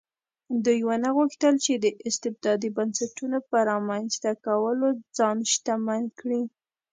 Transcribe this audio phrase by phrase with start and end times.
[0.65, 6.41] دوی ونه غوښتل چې د استبدادي بنسټونو په رامنځته کولو ځان شتمن کړي.